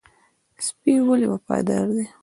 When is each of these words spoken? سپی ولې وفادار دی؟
سپی 0.65 0.93
ولې 1.07 1.27
وفادار 1.29 1.85
دی؟ 1.95 2.05